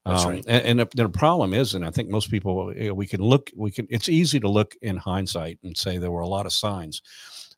[0.06, 0.44] That's um, right.
[0.46, 3.50] And, and the, the, problem is, and I think most people, know, we can look,
[3.54, 3.86] we can.
[3.90, 7.02] It's easy to look in hindsight and say there were a lot of signs.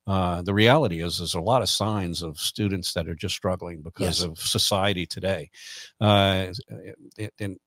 [0.06, 3.82] Uh, the reality is, there's a lot of signs of students that are just struggling
[3.82, 4.22] because yes.
[4.22, 5.50] of society today.
[6.00, 6.48] Uh,
[7.38, 7.58] and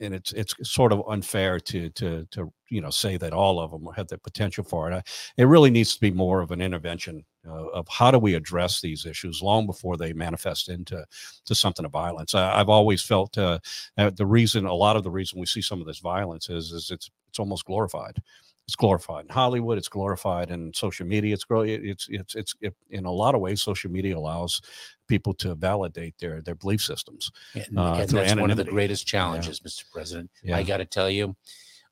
[0.00, 3.70] and it's it's sort of unfair to to to you know say that all of
[3.70, 4.94] them have the potential for it.
[4.94, 5.02] I,
[5.36, 8.80] it really needs to be more of an intervention uh, of how do we address
[8.80, 11.04] these issues long before they manifest into
[11.46, 12.34] to something of violence.
[12.34, 13.58] I, have always felt uh,
[13.96, 16.90] the reason a lot of the reason we see some of this violence is is
[16.90, 18.22] it's it's almost glorified
[18.68, 19.78] it's glorified in Hollywood.
[19.78, 21.32] It's glorified in social media.
[21.32, 23.62] It's it's it's it's it, in a lot of ways.
[23.62, 24.60] Social media allows
[25.08, 27.32] people to validate their their belief systems.
[27.54, 29.68] And, uh, and that's one of the greatest challenges, yeah.
[29.68, 29.90] Mr.
[29.90, 30.30] President.
[30.42, 30.58] Yeah.
[30.58, 31.34] I got to tell you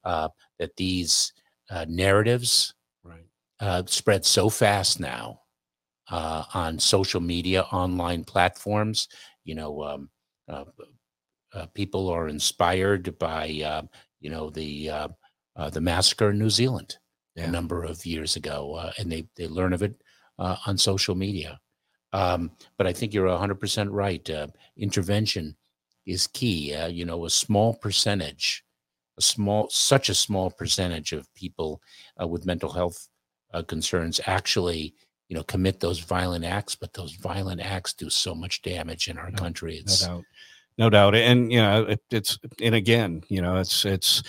[0.05, 1.33] uh, that these
[1.71, 3.25] uh, narratives right.
[3.59, 5.41] Uh, spread so fast now
[6.11, 9.09] uh, on social media, online platforms.
[9.45, 10.11] You know, um,
[10.47, 10.65] uh,
[11.73, 13.47] people are inspired by
[14.21, 14.91] you know the
[15.57, 16.99] uh, the massacre in New Zealand
[17.35, 17.45] yeah.
[17.45, 19.95] a number of years ago, uh, and they they learn of it
[20.39, 21.61] uh, on social media.
[22.13, 24.29] Um, but I think you're 100% right.
[24.31, 25.57] Uh, intervention
[26.07, 26.75] is key.
[26.75, 28.65] Uh, you know, a small percentage,
[29.19, 31.83] a small, such a small percentage of people
[32.21, 33.09] uh, with mental health
[33.69, 34.95] concerns actually,
[35.31, 36.75] you know, commit those violent acts.
[36.75, 39.77] But those violent acts do so much damage in our no, country.
[39.77, 40.25] It's, no doubt,
[40.79, 41.15] no doubt.
[41.15, 44.23] And you know, it, it's and again, you know, it's it's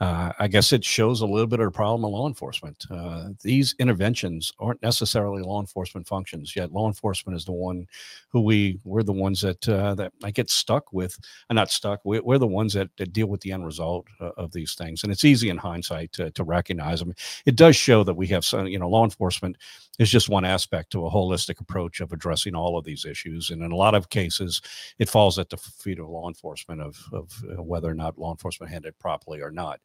[0.00, 2.84] uh, I guess it shows a little bit of a problem of law enforcement.
[2.90, 6.56] Uh, these interventions aren't necessarily law enforcement functions.
[6.56, 7.86] Yet law enforcement is the one
[8.28, 11.16] who we we're the ones that uh, that I get stuck with.
[11.48, 12.00] I'm not stuck.
[12.04, 15.04] We're, we're the ones that, that, deal with the end result uh, of these things,
[15.04, 17.14] and it's easy in hindsight to, to recognize them.
[17.46, 18.66] It does show that we have some.
[18.66, 19.56] You know, law enforcement
[19.98, 23.62] is just one aspect to a holistic approach of addressing all of these issues, and
[23.62, 24.60] in a lot of cases,
[24.98, 28.30] it falls at the feet of law enforcement of of uh, whether or not law
[28.30, 29.80] enforcement handled it properly or not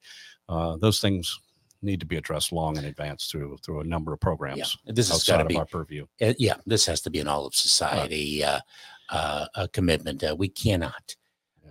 [0.50, 1.40] uh, those things
[1.82, 4.78] need to be addressed long in advance through through a number of programs.
[4.84, 6.08] Yeah, this has got to be our purview.
[6.22, 8.60] Uh, yeah, this has to be an all of society uh,
[9.10, 10.24] uh, commitment.
[10.24, 11.16] Uh, we cannot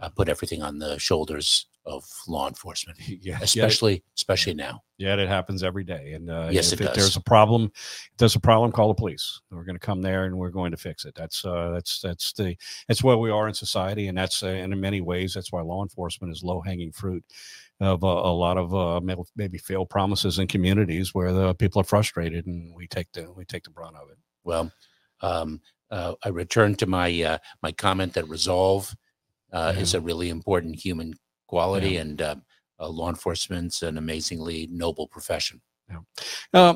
[0.01, 4.83] uh, put everything on the shoulders of law enforcement, yeah, especially especially now.
[4.98, 6.12] Yeah, it happens every day.
[6.14, 6.96] And uh, Yes, if it does.
[6.96, 9.40] there's a problem, if there's a problem, call the police.
[9.51, 11.14] We're going to come there and we're going to fix it.
[11.14, 12.57] That's uh, that's that's the
[12.88, 15.62] that's where we are in society, and that's uh, and in many ways that's why
[15.62, 17.24] law enforcement is low hanging fruit
[17.81, 19.01] of uh, a lot of uh,
[19.37, 23.44] maybe failed promises in communities where the people are frustrated, and we take the we
[23.44, 24.18] take the brunt of it.
[24.44, 24.72] Well,
[25.20, 28.94] um, uh, I return to my uh, my comment that resolve
[29.53, 31.14] uh, is a really important human
[31.48, 32.37] quality, and uh,
[32.78, 35.61] uh, law enforcement's an amazingly noble profession.
[35.90, 36.07] Um,
[36.53, 36.74] uh,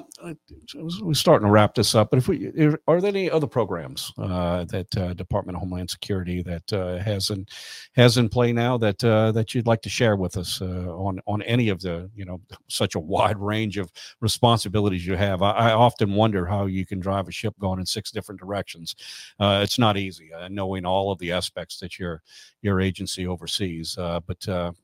[1.00, 4.12] we're starting to wrap this up, but if we if- are there any other programs
[4.18, 7.46] uh, that uh, Department of Homeland Security that uh, has in
[7.94, 10.64] has in play now that uh, that you'd like to share with us uh,
[10.96, 15.42] on on any of the you know such a wide range of responsibilities you have?
[15.42, 18.94] I, I often wonder how you can drive a ship going in six different directions.
[19.38, 22.22] Uh, it's not easy, knowing all of the aspects that your
[22.62, 23.96] your agency oversees.
[23.96, 24.40] But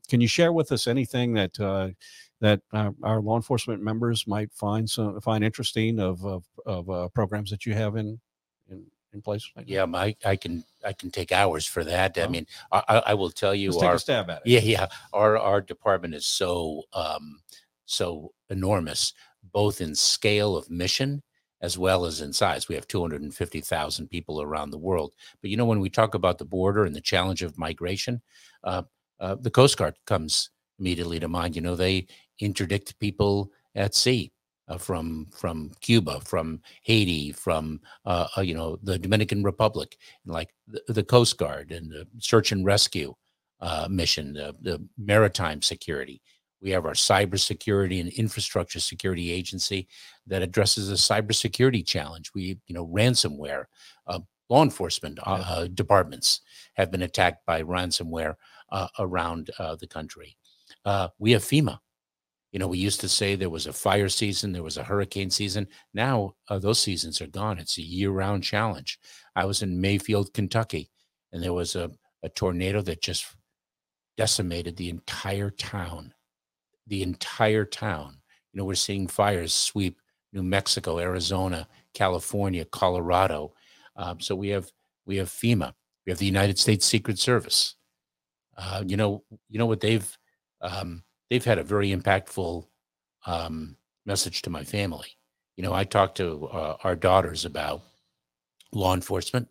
[0.07, 1.93] can you share with us anything that
[2.41, 7.07] that uh, our law enforcement members might find some find interesting of of, of uh,
[7.09, 8.19] programs that you have in
[8.69, 9.49] in, in place?
[9.65, 12.17] Yeah, my, I can I can take hours for that.
[12.17, 14.47] I mean, I, I I will tell you Let's take our a stab at it.
[14.47, 14.87] Yeah, yeah.
[15.13, 17.41] Our our department is so um
[17.85, 19.13] so enormous,
[19.51, 21.23] both in scale of mission
[21.61, 22.69] as well as in size.
[22.69, 25.13] We have 250,000 people around the world.
[25.41, 28.21] But you know, when we talk about the border and the challenge of migration,
[28.63, 28.83] uh,
[29.19, 31.55] uh, the Coast Guard comes immediately to mind.
[31.55, 32.07] You know, they
[32.39, 34.31] interdict people at sea.
[34.67, 40.31] Uh, from from Cuba, from Haiti, from uh, uh, you know the Dominican Republic, and
[40.31, 43.15] like the, the Coast Guard and the search and rescue
[43.61, 46.21] uh, mission, the, the maritime security.
[46.61, 49.87] We have our cybersecurity and infrastructure security agency
[50.27, 52.31] that addresses a cybersecurity challenge.
[52.35, 53.65] We, you know, ransomware.
[54.05, 55.67] Uh, law enforcement uh, Yeah.
[55.73, 56.41] departments
[56.73, 58.35] have been attacked by ransomware
[58.71, 60.37] uh, around uh, the country.
[60.85, 61.79] Uh, we have FEMA.
[62.51, 65.29] You know, we used to say there was a fire season, there was a hurricane
[65.29, 65.67] season.
[65.93, 67.59] Now uh, those seasons are gone.
[67.59, 68.99] It's a year-round challenge.
[69.35, 70.89] I was in Mayfield, Kentucky,
[71.31, 71.91] and there was a,
[72.23, 73.25] a tornado that just
[74.17, 76.13] decimated the entire town.
[76.87, 78.17] The entire town.
[78.51, 79.99] You know, we're seeing fires sweep
[80.33, 83.53] New Mexico, Arizona, California, Colorado.
[83.95, 84.71] Um, so we have
[85.05, 85.73] we have FEMA.
[86.05, 87.75] We have the United States Secret Service.
[88.57, 90.17] Uh, you know, you know what they've
[90.61, 92.65] um, they've had a very impactful
[93.25, 95.17] um, message to my family.
[95.55, 97.81] You know, I talk to uh, our daughters about
[98.71, 99.47] law enforcement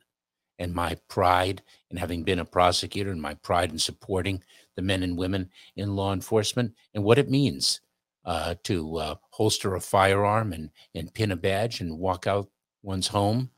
[0.59, 4.43] and my pride in having been a prosecutor and my pride in supporting
[4.77, 7.81] the men and women in law enforcement and what it means
[8.25, 12.49] uh, to uh, holster a firearm and, and pin a badge and walk out
[12.83, 13.51] one's home,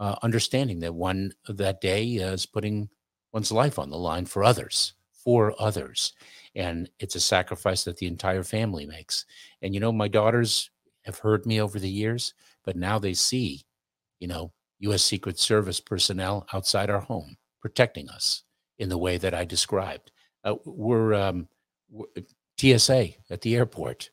[0.00, 2.88] uh, understanding that one that day is putting
[3.32, 4.94] one's life on the line for others,
[5.28, 6.14] for others.
[6.54, 9.26] And it's a sacrifice that the entire family makes.
[9.60, 10.70] And, you know, my daughters
[11.02, 12.32] have heard me over the years,
[12.64, 13.60] but now they see,
[14.20, 15.02] you know, U.S.
[15.02, 18.44] Secret Service personnel outside our home protecting us
[18.78, 20.12] in the way that I described.
[20.44, 21.46] Uh, we're, um,
[21.90, 22.06] we're
[22.58, 24.08] TSA at the airport.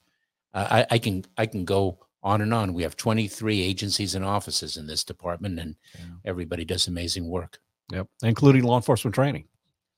[0.54, 2.73] Uh, I, I can I can go on and on.
[2.73, 6.06] We have 23 agencies and offices in this department, and Yeah.
[6.25, 7.60] everybody does amazing work.
[7.93, 9.45] Yep, including law enforcement training.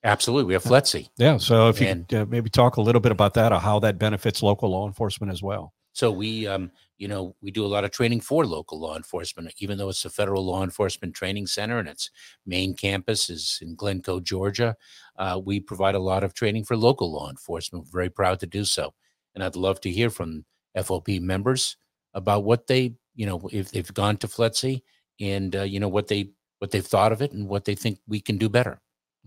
[0.07, 1.09] Absolutely, we have FLETC.
[1.17, 3.59] Yeah, so if you And- could uh, maybe talk a little bit about that or
[3.59, 5.73] how that benefits local law enforcement as well.
[5.91, 9.51] So we, um, you know, we do a lot of training for local law enforcement,
[9.57, 12.09] even though it's a federal law enforcement training center and its
[12.45, 14.77] main campus is in Glynco, Georgia.
[15.17, 17.85] Uh, we provide a lot of training for local law enforcement.
[17.85, 18.93] We're very proud to do so,
[19.35, 20.45] and I'd love to hear from
[20.77, 21.75] FOP members
[22.13, 24.83] about what they, you know, if they've gone to FLETC
[25.19, 27.99] and uh, you know what they what they've thought of it and what they think
[28.07, 28.79] we can do better.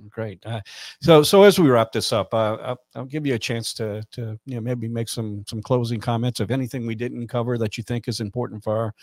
[0.09, 0.45] Great.
[0.47, 0.61] Uh,
[1.03, 4.03] so, so as we wrap this up, uh, I'll, I'll give you a chance to,
[4.13, 7.77] to you know, maybe make some some closing comments of anything we didn't cover that
[7.77, 8.95] you think is important for our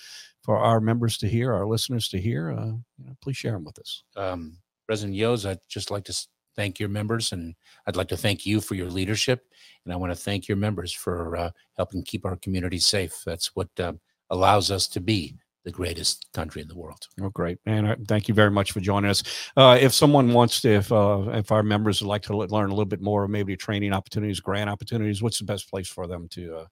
[0.41, 2.51] for our members to hear, our listeners to hear.
[2.51, 2.65] Uh,
[2.97, 4.03] you know, please share them with us.
[4.15, 7.53] um, President Yoes, I'd just like to thank your members, and
[7.85, 9.45] I'd like to thank you for your leadership,
[9.83, 13.21] and I want to thank your members for uh, helping keep our community safe.
[13.25, 13.93] That's what uh,
[14.29, 15.35] allows us to be
[15.67, 17.07] the greatest country in the world.
[17.21, 18.05] Oh, great, man!
[18.07, 19.21] Thank you very much for joining us.
[19.57, 22.73] Uh, if someone wants to, if uh, if our members would like to learn a
[22.73, 26.55] little bit more, maybe training opportunities, grant opportunities, what's the best place for them to
[26.55, 26.65] uh,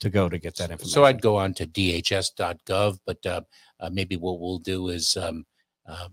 [0.00, 0.92] to go to get that information?
[0.92, 3.40] So I'd go on to dhs.gov, but uh,
[3.80, 5.46] uh, maybe what we'll do is um,
[5.88, 6.08] uh,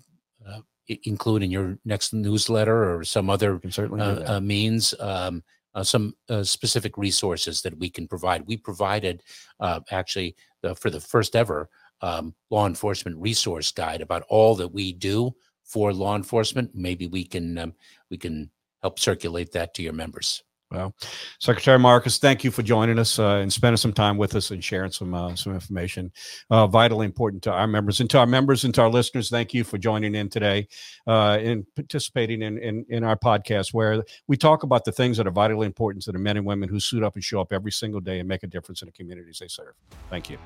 [0.47, 0.59] uh,
[1.03, 5.43] include in your next newsletter or some other certainly means um,
[5.75, 8.47] uh, some uh, specific resources that we can provide.
[8.47, 9.23] We provided
[9.59, 11.69] uh, actually the, for the first ever
[12.01, 16.71] um, law enforcement resource guide about all that we do for law enforcement.
[16.73, 17.73] Maybe we can um,
[18.09, 18.49] we can
[18.81, 20.43] help circulate that to your members.
[20.71, 20.93] Well,
[21.39, 24.63] Secretary Mayorkas, thank you for joining us uh, and spending some time with us and
[24.63, 26.11] sharing some uh, some information.
[26.51, 29.31] Uh, vitally important to our members and to our members and to our listeners.
[29.31, 30.67] Thank you for joining in today
[31.07, 35.25] uh, and participating in, in in our podcast where we talk about the things that
[35.25, 37.71] are vitally important to the men and women who suit up and show up every
[37.71, 39.73] single day and make a difference in the communities they serve.
[40.11, 40.37] Thank you.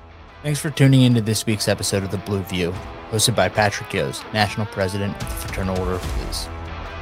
[0.44, 2.74] Thanks for tuning into this week's episode of The Blue View,
[3.10, 6.50] hosted by Patrick Yoes, National President of the Fraternal Order of Police.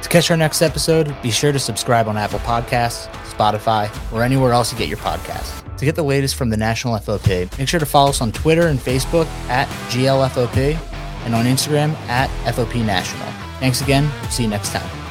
[0.01, 4.53] To catch our next episode, be sure to subscribe on Apple Podcasts, Spotify, or anywhere
[4.53, 5.61] else you get your podcasts.
[5.75, 8.67] To get the latest from the National FOP, make sure to follow us on Twitter
[8.67, 10.77] and Facebook at GLFOP
[11.25, 13.27] and on Instagram at FOP National.
[13.59, 14.09] Thanks again.
[14.29, 15.02] See you next time.